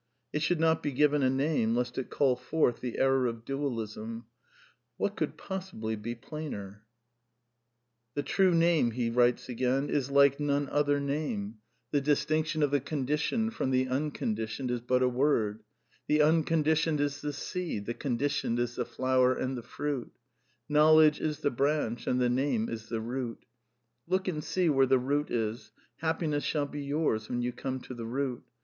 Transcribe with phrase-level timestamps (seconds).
[0.01, 0.03] ^
[0.33, 3.35] y It should not he given a name, lest it call forth the error of
[3.35, 4.23] \y dualism/* (xlvi.)
[4.97, 6.81] (What could possibly be plainer?)
[8.15, 8.91] LXXX" The true Name
[9.91, 11.59] is like none other name!
[11.91, 15.07] THE NEW MYSTICISM 285 The distinction of the Conditioned from the Unconditioned is hut a
[15.07, 15.59] word:
[16.07, 20.11] The Unconditioned is the seed, the Conditioned is the flower and the fruit.
[20.67, 23.45] Knowledge is the branch, and the Name is the root.
[24.07, 27.93] Look and see where the root is: happiness shall be yours when you come to
[27.93, 28.41] the root.